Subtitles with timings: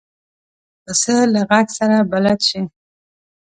[0.83, 2.61] پسه له غږ سره بلد شي.